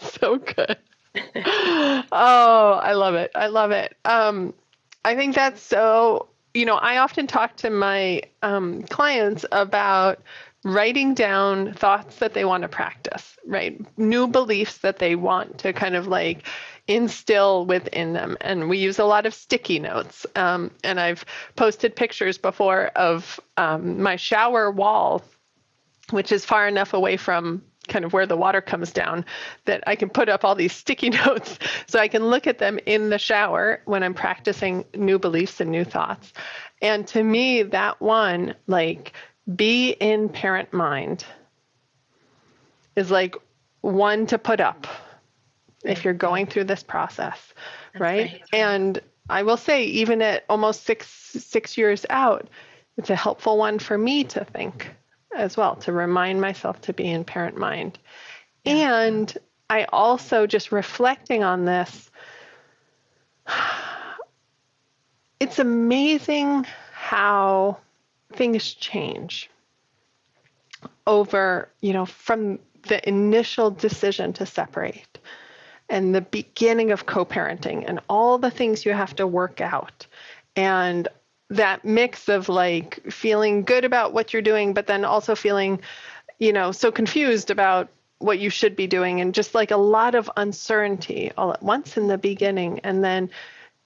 [0.01, 0.77] so good.
[1.37, 3.31] oh, I love it.
[3.35, 3.97] I love it.
[4.05, 4.55] Um,
[5.05, 10.23] I think that's so, you know, I often talk to my um, clients about
[10.65, 13.79] writing down thoughts that they want to practice, right?
[13.99, 16.47] New beliefs that they want to kind of like
[16.89, 18.37] instill within them.
[18.41, 20.27] And we use a lot of sticky notes.
[20.37, 21.25] Um, and I've
[21.55, 25.23] posted pictures before of um, my shower wall,
[26.11, 29.25] which is far enough away from kind of where the water comes down
[29.65, 32.79] that I can put up all these sticky notes so I can look at them
[32.87, 36.33] in the shower when I'm practicing new beliefs and new thoughts.
[36.83, 39.13] And to me, that one, like,
[39.55, 41.25] be in parent mind,
[42.97, 43.37] is like
[43.81, 44.87] one to put up
[45.85, 47.53] if you're going through this process,
[47.99, 48.31] right?
[48.31, 48.43] right?
[48.53, 52.49] And I will say, even at almost six six years out,
[52.97, 54.95] it's a helpful one for me to think
[55.35, 57.99] as well to remind myself to be in parent mind.
[58.65, 59.37] And
[59.69, 62.11] I also just reflecting on this.
[65.41, 67.77] It's amazing how
[68.33, 69.51] things change
[71.07, 75.19] over, you know, from the initial decision to separate
[75.89, 80.07] and the beginning of co parenting and all the things you have to work out.
[80.57, 81.09] And
[81.57, 85.81] that mix of like feeling good about what you're doing, but then also feeling,
[86.39, 87.89] you know, so confused about
[88.19, 91.97] what you should be doing and just like a lot of uncertainty all at once
[91.97, 92.81] in the beginning.
[92.81, 93.31] And then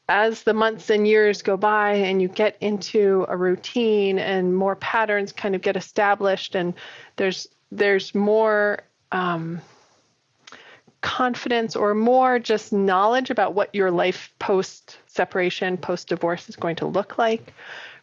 [0.08, 4.76] as the months and years go by and you get into a routine and more
[4.76, 6.74] patterns kind of get established and
[7.16, 8.80] there's there's more
[9.12, 9.60] um,
[11.00, 16.76] confidence or more just knowledge about what your life post separation, post divorce is going
[16.76, 17.52] to look like,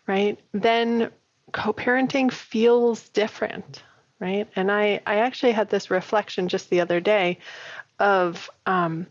[0.08, 0.40] right?
[0.54, 1.12] Then
[1.52, 3.84] co parenting feels different,
[4.20, 4.48] right?
[4.56, 7.40] And I, I actually had this reflection just the other day
[8.00, 9.08] of um,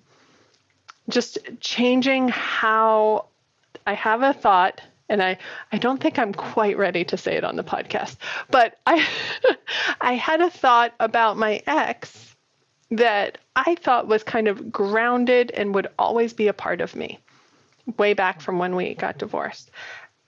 [1.09, 3.27] just changing how
[3.87, 5.37] I have a thought and I,
[5.71, 8.17] I don't think I'm quite ready to say it on the podcast,
[8.51, 9.07] but I
[10.01, 12.34] I had a thought about my ex
[12.91, 17.19] that I thought was kind of grounded and would always be a part of me
[17.97, 19.71] way back from when we got divorced.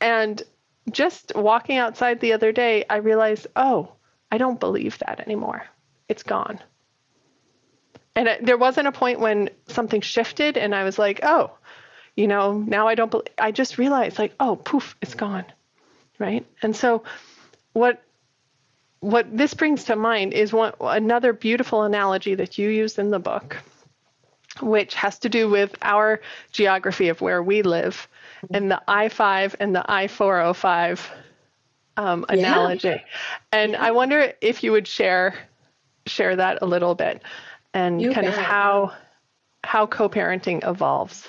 [0.01, 0.43] And
[0.91, 3.93] just walking outside the other day, I realized, oh,
[4.31, 5.65] I don't believe that anymore.
[6.09, 6.61] It's gone.
[8.15, 11.51] And there wasn't a point when something shifted and I was like, oh,
[12.17, 15.45] you know, now I don't believe, I just realized like, oh, poof, it's gone.
[16.19, 16.47] Right.
[16.63, 17.05] And so
[17.75, 18.03] what
[19.01, 23.19] what this brings to mind is one, another beautiful analogy that you use in the
[23.19, 23.57] book,
[24.61, 26.21] which has to do with our
[26.53, 28.09] geography of where we live
[28.51, 31.11] and the I 5 and the I 405
[31.97, 32.89] um, analogy.
[32.89, 33.01] Yeah.
[33.53, 33.85] And yeah.
[33.85, 35.35] I wonder if you would share
[36.07, 37.21] share that a little bit
[37.75, 38.39] and you kind bet.
[38.39, 38.93] of how
[39.65, 41.29] how co-parenting evolves.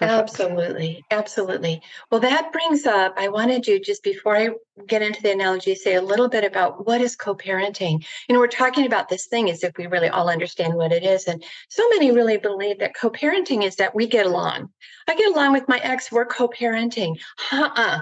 [0.00, 1.04] Absolutely.
[1.10, 1.82] Absolutely.
[2.10, 4.50] Well, that brings up, I wanted to just before I
[4.86, 8.04] get into the analogy, say a little bit about what is co parenting.
[8.28, 11.02] You know, we're talking about this thing as if we really all understand what it
[11.02, 11.24] is.
[11.26, 14.70] And so many really believe that co parenting is that we get along.
[15.08, 17.16] I get along with my ex, we're co parenting.
[17.50, 17.98] Uh uh.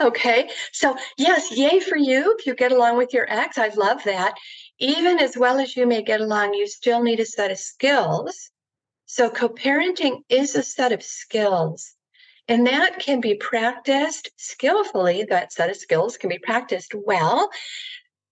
[0.00, 0.48] Okay.
[0.72, 3.58] So, yes, yay for you if you get along with your ex.
[3.58, 4.34] I love that.
[4.78, 8.50] Even as well as you may get along, you still need a set of skills
[9.12, 11.96] so, co parenting is a set of skills,
[12.46, 15.24] and that can be practiced skillfully.
[15.24, 17.50] That set of skills can be practiced well,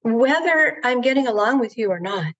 [0.02, 2.32] whether I'm getting along with you or not.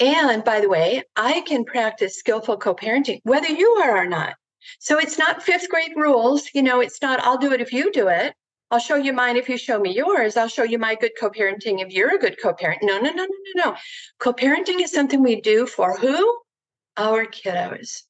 [0.00, 4.34] And by the way, I can practice skillful co parenting whether you are or not.
[4.80, 6.48] So, it's not fifth grade rules.
[6.52, 8.34] You know, it's not, I'll do it if you do it.
[8.72, 10.36] I'll show you mine if you show me yours.
[10.36, 12.80] I'll show you my good co parenting if you're a good co parent.
[12.82, 13.76] No, no, no, no, no, no.
[14.18, 16.40] Co parenting is something we do for who?
[16.96, 18.02] Our kiddos.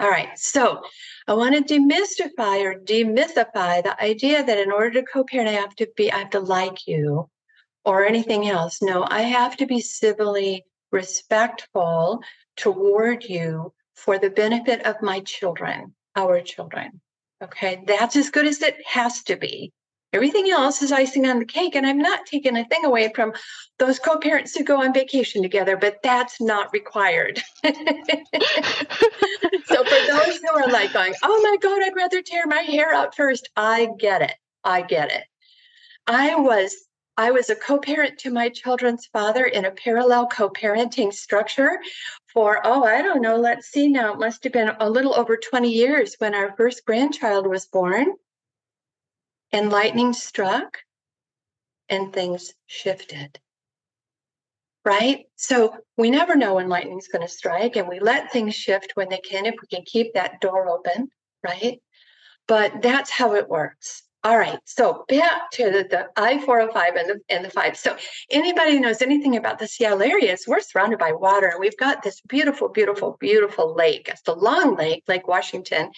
[0.00, 0.80] All right, so
[1.28, 5.74] I want to demystify or demythify the idea that in order to co-parent, I have
[5.76, 7.28] to be, I have to like you
[7.84, 8.80] or anything else.
[8.80, 12.22] No, I have to be civilly respectful
[12.56, 17.00] toward you for the benefit of my children, our children.
[17.42, 19.72] Okay, that's as good as it has to be.
[20.12, 21.76] Everything else is icing on the cake.
[21.76, 23.32] And I'm not taking a thing away from
[23.78, 27.40] those co parents who go on vacation together, but that's not required.
[27.64, 27.72] so
[29.84, 33.14] for those who are like going, oh my God, I'd rather tear my hair out
[33.14, 34.34] first, I get it.
[34.64, 35.24] I get it.
[36.06, 36.74] I was
[37.16, 41.78] I was a co-parent to my children's father in a parallel co-parenting structure
[42.32, 45.36] for oh I don't know let's see now it must have been a little over
[45.36, 48.06] 20 years when our first grandchild was born
[49.52, 50.78] and lightning struck
[51.88, 53.38] and things shifted.
[54.84, 55.26] Right?
[55.36, 59.08] So we never know when lightning's going to strike, and we let things shift when
[59.10, 61.08] they can if we can keep that door open,
[61.44, 61.80] right?
[62.48, 64.04] But that's how it works.
[64.22, 67.74] All right, so back to the, the I-405 and the, and the 5.
[67.74, 67.96] So
[68.28, 71.46] anybody who knows anything about the Seattle area is we're surrounded by water.
[71.46, 74.10] and We've got this beautiful, beautiful, beautiful lake.
[74.10, 75.90] It's the Long Lake, Lake Washington,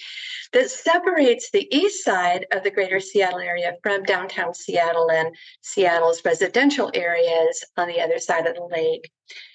[0.52, 6.24] that separates the east side of the greater Seattle area from downtown Seattle and Seattle's
[6.24, 9.10] residential areas on the other side of the lake.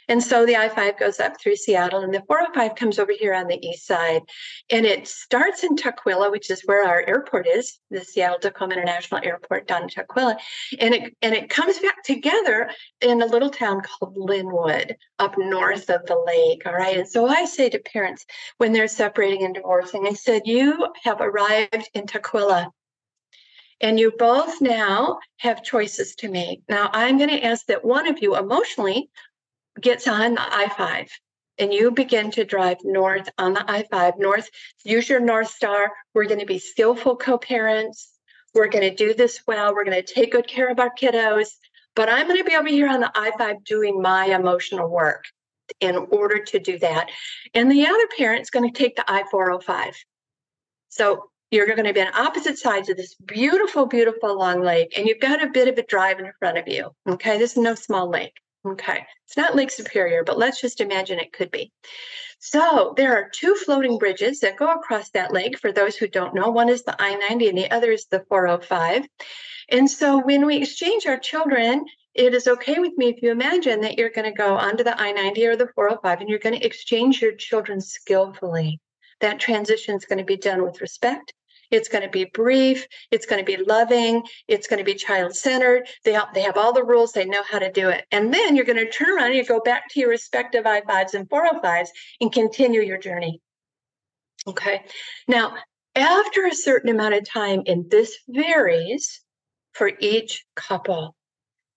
[0.10, 3.34] And so the I 5 goes up through Seattle, and the 405 comes over here
[3.34, 4.22] on the east side.
[4.70, 9.22] And it starts in Tukwila, which is where our airport is, the Seattle Tacoma International
[9.24, 10.38] Airport down in Tukwila.
[10.80, 12.70] And it, and it comes back together
[13.02, 16.64] in a little town called Lynnwood up north of the lake.
[16.66, 16.98] All right.
[16.98, 18.26] And so I say to parents
[18.58, 22.72] when they're separating and divorcing, I said, You have arrived in Tukwila.
[23.80, 26.62] And you both now have choices to make.
[26.68, 29.12] Now, I'm going to ask that one of you emotionally
[29.82, 31.08] gets on the I 5
[31.60, 34.50] and you begin to drive north on the I 5, north,
[34.84, 35.92] use your North Star.
[36.14, 38.12] We're going to be skillful co parents.
[38.54, 39.74] We're going to do this well.
[39.74, 41.50] We're going to take good care of our kiddos.
[41.96, 45.26] But I'm going to be over here on the I 5 doing my emotional work
[45.80, 47.10] in order to do that.
[47.54, 49.96] And the other parent's going to take the I 405.
[50.90, 55.08] So you're going to be on opposite sides of this beautiful, beautiful long lake, and
[55.08, 56.92] you've got a bit of a drive in front of you.
[57.08, 58.34] Okay, this is no small lake.
[58.66, 61.72] Okay, it's not Lake Superior, but let's just imagine it could be.
[62.40, 65.58] So there are two floating bridges that go across that lake.
[65.58, 68.26] For those who don't know, one is the I 90 and the other is the
[68.30, 69.08] 405.
[69.70, 73.82] And so when we exchange our children, it is okay with me if you imagine
[73.82, 76.60] that you're going to go onto the I 90 or the 405 and you're going
[76.60, 78.80] to exchange your children skillfully.
[79.20, 81.34] That transition is going to be done with respect
[81.72, 82.88] it's going to be brief.
[83.12, 84.24] It's going to be loving.
[84.48, 85.88] It's going to be child centered.
[86.04, 87.12] They, they have all the rules.
[87.12, 88.06] They know how to do it.
[88.12, 91.14] And then you're going to turn around and you go back to your respective I5s
[91.14, 91.90] and 405s
[92.22, 93.42] and continue your journey.
[94.48, 94.84] Okay.
[95.28, 95.56] Now,
[95.96, 99.22] after a certain amount of time, and this varies
[99.74, 101.16] for each couple,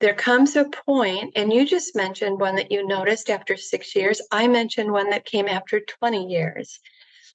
[0.01, 4.21] there comes a point, and you just mentioned one that you noticed after six years.
[4.33, 6.81] I mentioned one that came after 20 years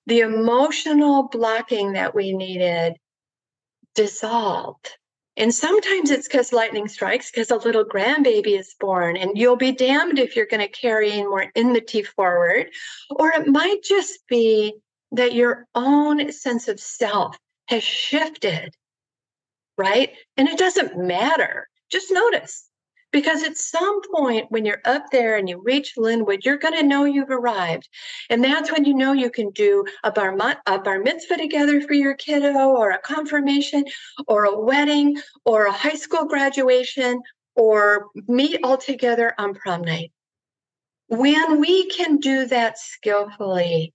[0.07, 2.93] the emotional blocking that we needed
[3.95, 4.89] dissolved.
[5.37, 9.73] And sometimes it's because lightning strikes, because a little grandbaby is born, and you'll be
[9.73, 12.69] damned if you're going to carry more enmity forward.
[13.09, 14.75] Or it might just be
[15.11, 17.37] that your own sense of self
[17.67, 18.73] has shifted,
[19.77, 20.11] right?
[20.37, 21.67] And it doesn't matter.
[21.91, 22.69] Just notice
[23.15, 26.83] because at some point, when you're up there and you reach Lynnwood, you're going to
[26.83, 27.87] know you've arrived.
[28.29, 30.35] And that's when you know you can do a bar,
[30.67, 33.85] a bar mitzvah together for your kiddo, or a confirmation,
[34.27, 37.21] or a wedding, or a high school graduation,
[37.55, 40.11] or meet all together on prom night.
[41.07, 43.93] When we can do that skillfully,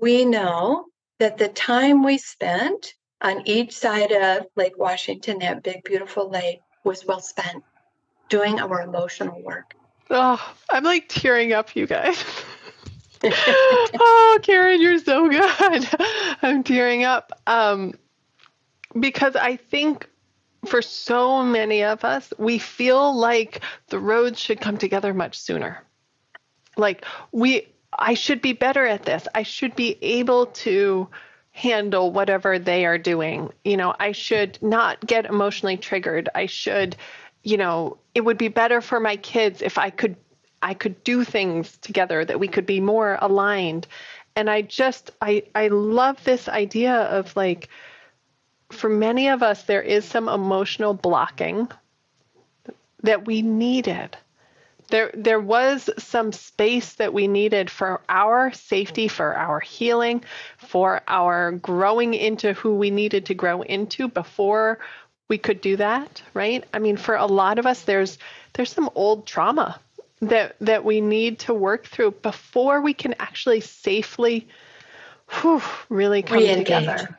[0.00, 0.86] we know
[1.18, 6.60] that the time we spent on each side of Lake Washington, that big, beautiful lake,
[6.86, 7.62] was well spent
[8.30, 9.74] doing our emotional work.
[10.08, 12.24] Oh, I'm like tearing up, you guys.
[13.24, 15.88] oh, Karen, you're so good.
[16.42, 17.32] I'm tearing up.
[17.46, 17.94] Um,
[18.98, 20.08] because I think
[20.64, 25.84] for so many of us, we feel like the roads should come together much sooner.
[26.76, 27.68] Like we
[27.98, 29.28] I should be better at this.
[29.34, 31.08] I should be able to
[31.52, 33.50] handle whatever they are doing.
[33.64, 36.28] You know, I should not get emotionally triggered.
[36.34, 36.96] I should
[37.42, 40.14] you know, it would be better for my kids if I could
[40.60, 43.86] I could do things together that we could be more aligned.
[44.36, 47.70] And I just I I love this idea of like
[48.70, 51.66] for many of us there is some emotional blocking
[53.02, 54.18] that we needed.
[54.88, 60.24] There there was some space that we needed for our safety, for our healing,
[60.58, 64.78] for our growing into who we needed to grow into before
[65.30, 66.64] we could do that, right?
[66.74, 68.18] I mean, for a lot of us, there's
[68.52, 69.80] there's some old trauma
[70.20, 74.46] that that we need to work through before we can actually safely
[75.40, 76.66] whew, really come re-engage.
[76.66, 77.18] together.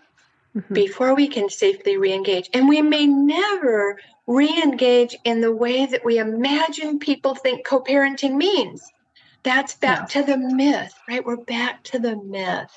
[0.56, 0.74] Mm-hmm.
[0.74, 2.50] Before we can safely re-engage.
[2.54, 3.98] And we may never
[4.28, 8.92] re-engage in the way that we imagine people think co-parenting means.
[9.44, 11.26] That's back to the myth, right?
[11.26, 12.72] We're back to the myth.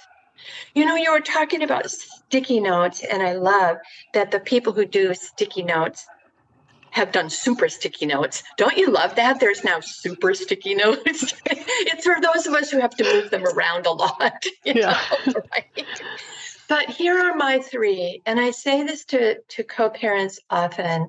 [0.74, 3.78] You know, you were talking about sticky notes, and I love
[4.12, 6.06] that the people who do sticky notes
[6.94, 8.44] have done super sticky notes.
[8.56, 9.40] Don't you love that?
[9.40, 11.34] There's now super sticky notes.
[11.46, 14.44] it's for those of us who have to move them around a lot.
[14.64, 15.00] yeah.
[15.26, 15.86] Know, right?
[16.68, 21.08] But here are my three, and I say this to, to co parents often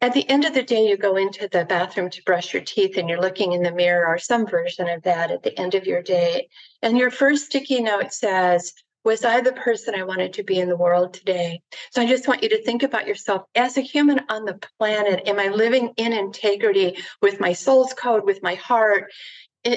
[0.00, 2.96] at the end of the day, you go into the bathroom to brush your teeth
[2.96, 5.86] and you're looking in the mirror or some version of that at the end of
[5.86, 6.48] your day.
[6.82, 8.72] And your first sticky note says,
[9.04, 11.62] Was I the person I wanted to be in the world today?
[11.90, 15.26] So I just want you to think about yourself as a human on the planet.
[15.26, 19.10] Am I living in integrity with my soul's code, with my heart?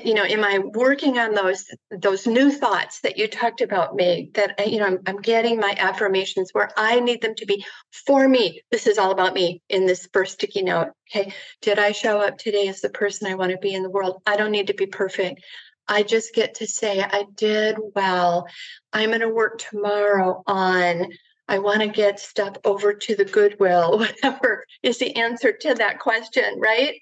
[0.05, 4.29] You know am i working on those those new thoughts that you talked about me
[4.33, 7.63] that uh, you know I'm, I'm getting my affirmations where i need them to be
[8.05, 8.61] for me.
[8.71, 11.33] This is all about me in this first sticky note okay?
[11.61, 14.21] Did i show up today as the person i want to be in the world?
[14.25, 15.41] I don't need to be perfect.
[15.87, 18.47] I just get to say i did well.
[18.93, 21.07] I'm going to work tomorrow on
[21.47, 25.99] I want to get stuff over to the Goodwill, whatever is the answer to that
[25.99, 26.95] question, right?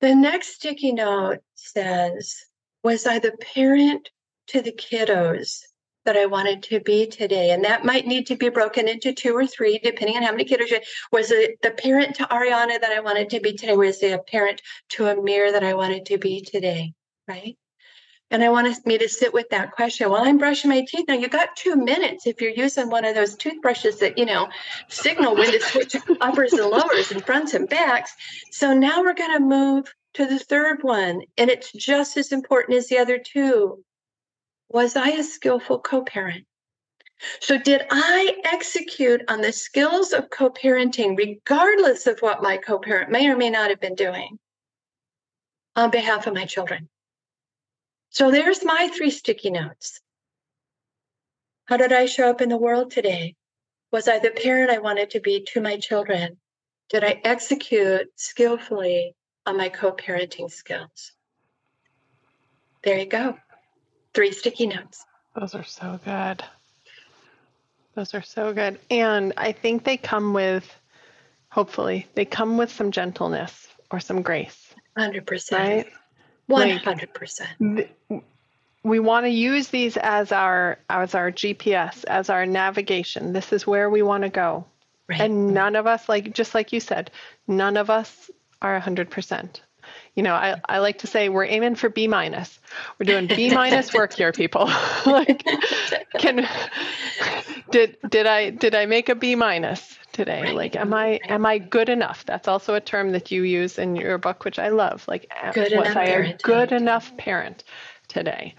[0.00, 2.34] The next sticky note says,
[2.82, 4.08] Was I the parent
[4.46, 5.60] to the kiddos
[6.06, 7.50] that I wanted to be today?
[7.50, 10.46] And that might need to be broken into two or three, depending on how many
[10.46, 10.70] kiddos.
[10.70, 10.80] You,
[11.12, 13.76] was it the parent to Ariana that I wanted to be today?
[13.76, 16.94] Was it a parent to Amir that I wanted to be today?
[17.28, 17.58] Right?
[18.30, 21.06] And I want me to sit with that question while I'm brushing my teeth.
[21.08, 24.48] Now you got two minutes if you're using one of those toothbrushes that, you know,
[24.88, 28.14] signal when to switch uppers and lowers and fronts and backs.
[28.52, 31.22] So now we're going to move to the third one.
[31.38, 33.82] And it's just as important as the other two.
[34.68, 36.46] Was I a skillful co-parent?
[37.40, 42.78] So, did I execute on the skills of co parenting, regardless of what my co
[42.78, 44.38] parent may or may not have been doing,
[45.76, 46.88] on behalf of my children?
[48.10, 50.00] So there's my three sticky notes.
[51.66, 53.36] How did I show up in the world today?
[53.92, 56.36] Was I the parent I wanted to be to my children?
[56.88, 59.14] Did I execute skillfully
[59.46, 61.12] on my co parenting skills?
[62.82, 63.36] There you go.
[64.12, 65.04] Three sticky notes.
[65.38, 66.42] Those are so good.
[67.94, 68.80] Those are so good.
[68.90, 70.68] And I think they come with,
[71.50, 74.74] hopefully, they come with some gentleness or some grace.
[74.98, 75.52] 100%.
[75.52, 75.86] Right?
[76.50, 77.88] One hundred percent.
[78.82, 83.32] We want to use these as our as our GPS, as our navigation.
[83.32, 84.64] This is where we want to go.
[85.08, 85.20] Right.
[85.20, 87.10] And none of us, like just like you said,
[87.46, 88.30] none of us
[88.62, 89.62] are hundred percent.
[90.14, 92.58] You know, I, I like to say we're aiming for B minus.
[92.98, 94.66] We're doing B minus work here, people.
[95.06, 95.44] like,
[96.18, 96.48] can
[97.70, 99.98] did did I did I make a B minus?
[100.12, 100.54] today right.
[100.54, 103.94] like am i am i good enough that's also a term that you use in
[103.94, 107.64] your book which i love like good was i a good enough parent
[108.08, 108.54] today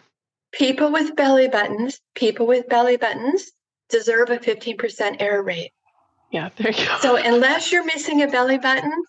[0.51, 3.51] people with belly buttons people with belly buttons
[3.89, 5.71] deserve a 15% error rate
[6.31, 9.03] yeah there you go so unless you're missing a belly button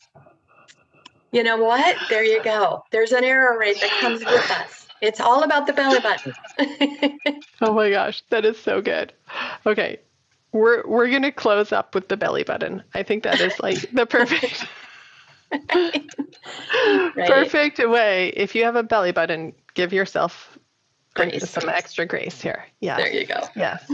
[1.32, 5.20] you know what there you go there's an error rate that comes with us it's
[5.20, 6.32] all about the belly button
[7.60, 9.12] oh my gosh that is so good
[9.66, 9.98] okay
[10.52, 12.82] we're we're gonna close up with the belly button.
[12.94, 14.66] I think that is like the perfect
[15.50, 16.08] right.
[17.16, 18.28] perfect way.
[18.36, 20.58] If you have a belly button, give yourself
[21.14, 21.48] grace.
[21.48, 22.64] some extra grace here.
[22.80, 22.96] Yeah.
[22.96, 23.40] There you go.
[23.56, 23.90] Yes.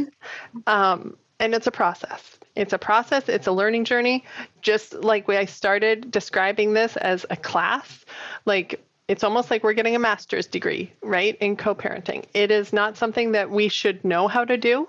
[0.67, 2.39] Um, and it's a process.
[2.59, 3.29] It's a process.
[3.29, 4.25] It's a learning journey.
[4.63, 8.05] Just like I started describing this as a class,
[8.45, 12.25] like it's almost like we're getting a master's degree, right, in co-parenting.
[12.35, 14.89] It is not something that we should know how to do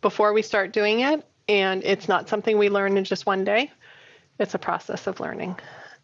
[0.00, 1.24] before we start doing it.
[1.46, 3.70] And it's not something we learn in just one day.
[4.38, 5.56] It's a process of learning.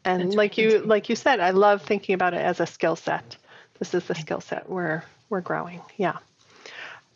[0.04, 2.94] And That's like you like you said, I love thinking about it as a skill
[2.94, 3.36] set.
[3.78, 5.80] This is the skill set we're we're growing.
[5.96, 6.18] Yeah.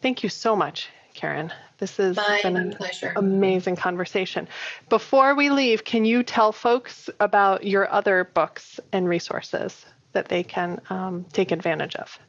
[0.00, 1.52] Thank you so much, Karen.
[1.82, 3.12] This has My been an pleasure.
[3.16, 4.46] amazing conversation.
[4.88, 10.44] Before we leave, can you tell folks about your other books and resources that they
[10.44, 12.20] can um, take advantage of?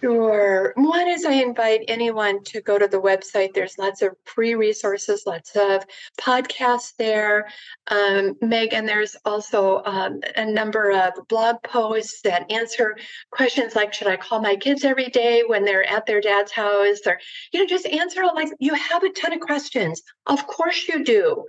[0.00, 0.74] Sure.
[0.76, 3.54] One is I invite anyone to go to the website.
[3.54, 5.84] There's lots of free resources, lots of
[6.20, 7.48] podcasts there.
[7.88, 12.96] Um, Meg, and there's also um, a number of blog posts that answer
[13.30, 16.98] questions like Should I call my kids every day when they're at their dad's house?
[17.06, 17.18] Or,
[17.52, 20.02] you know, just answer all like you have a ton of questions.
[20.26, 21.46] Of course you do.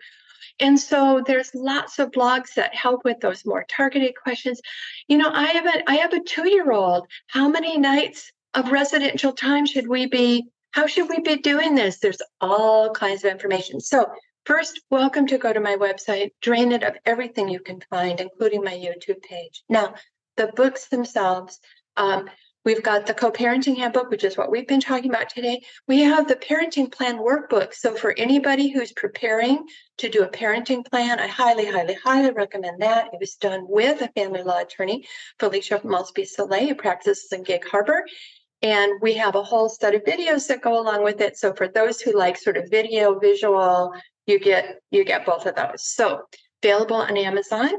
[0.60, 4.60] And so there's lots of blogs that help with those more targeted questions.
[5.08, 7.08] You know, I have a I have a two year old.
[7.28, 12.00] How many nights of residential time should we be how should we be doing this?
[12.00, 13.80] There's all kinds of information.
[13.80, 14.08] So
[14.46, 18.64] first welcome to go to my website drain it of everything you can find including
[18.64, 19.64] my youtube page.
[19.70, 19.94] Now
[20.38, 21.60] the books themselves
[21.98, 22.30] um,
[22.66, 25.62] we've got the co-parenting handbook which is what we've been talking about today.
[25.88, 27.76] We have the parenting plan workbook.
[27.76, 29.68] So for anybody who's preparing
[30.00, 33.14] to do a parenting plan i highly highly highly recommend that.
[33.14, 35.08] It was done with a family law attorney
[35.40, 38.04] felicia malsby soleil who practices in gig harbor
[38.62, 41.38] and we have a whole set of videos that go along with it.
[41.38, 43.94] So for those who like sort of video, visual,
[44.26, 45.84] you get you get both of those.
[45.84, 46.24] So
[46.64, 47.70] available on Amazon.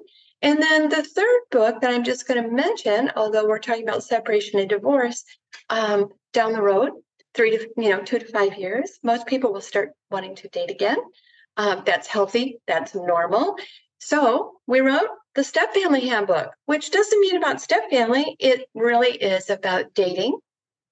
[0.41, 4.05] And then the third book that I'm just going to mention, although we're talking about
[4.05, 5.25] separation and divorce,
[5.69, 6.93] um, down the road,
[7.35, 10.71] three to you know two to five years, most people will start wanting to date
[10.71, 10.99] again.
[11.57, 12.59] Um, that's healthy.
[12.69, 13.57] That's normal.
[13.99, 18.37] So we wrote the Step Family Handbook, which doesn't mean about step family.
[18.39, 20.39] It really is about dating,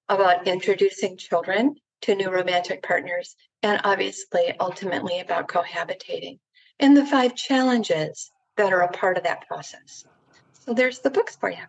[0.09, 6.39] about introducing children to new romantic partners, and obviously, ultimately, about cohabitating
[6.79, 10.05] and the five challenges that are a part of that process.
[10.53, 11.63] So there's the books for you.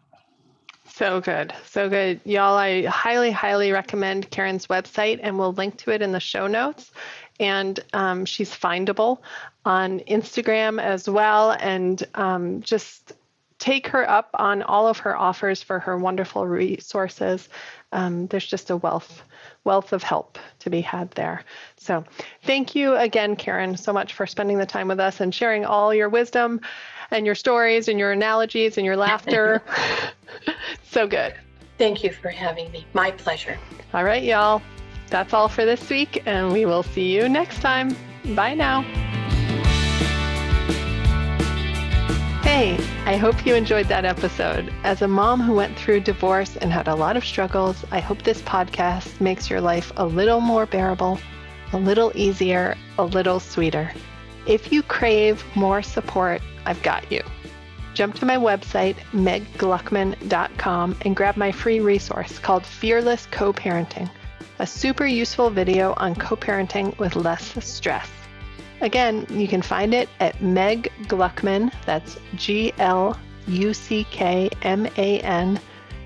[0.85, 1.53] So good.
[1.65, 2.19] So good.
[2.23, 6.47] Y'all, I highly, highly recommend Karen's website, and we'll link to it in the show
[6.47, 6.91] notes.
[7.39, 9.19] And um, she's findable
[9.63, 11.51] on Instagram as well.
[11.51, 13.13] And um, just
[13.59, 17.49] take her up on all of her offers for her wonderful resources.
[17.91, 19.23] Um, there's just a wealth
[19.63, 21.43] wealth of help to be had there.
[21.75, 22.03] So,
[22.43, 25.93] thank you again, Karen, so much for spending the time with us and sharing all
[25.93, 26.61] your wisdom
[27.11, 29.61] and your stories and your analogies and your laughter.
[30.83, 31.33] so good.
[31.77, 32.85] Thank you for having me.
[32.93, 33.57] My pleasure.
[33.93, 34.61] All right, y'all.
[35.09, 37.95] That's all for this week, and we will see you next time.
[38.35, 38.81] Bye now.
[42.43, 42.77] Hey,
[43.07, 44.69] I hope you enjoyed that episode.
[44.83, 48.21] As a mom who went through divorce and had a lot of struggles, I hope
[48.21, 51.17] this podcast makes your life a little more bearable,
[51.71, 53.93] a little easier, a little sweeter.
[54.45, 57.21] If you crave more support, I've got you.
[57.93, 64.11] Jump to my website, meggluckman.com, and grab my free resource called Fearless Co Parenting,
[64.59, 68.09] a super useful video on co parenting with less stress.
[68.81, 73.17] Again, you can find it at Meg Gluckman, that's G L
[73.47, 75.59] U C K M A N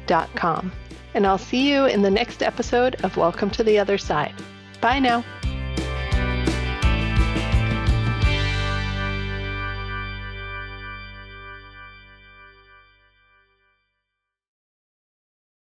[0.08, 0.72] dot com.
[1.14, 4.34] And I'll see you in the next episode of Welcome to the Other Side.
[4.80, 5.24] Bye now.